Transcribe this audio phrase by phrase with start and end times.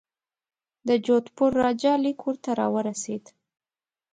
[0.87, 3.25] د جودپور راجا لیک ورته را ورسېد.